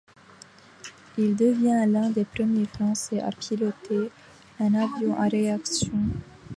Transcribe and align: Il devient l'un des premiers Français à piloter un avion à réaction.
Il 1.19 1.35
devient 1.35 1.85
l'un 1.87 2.09
des 2.09 2.25
premiers 2.25 2.65
Français 2.65 3.19
à 3.19 3.29
piloter 3.31 4.09
un 4.59 4.73
avion 4.73 5.15
à 5.15 5.27
réaction. 5.27 5.93